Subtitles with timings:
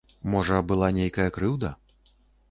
[0.35, 1.71] Можа, была нейкая крыўда?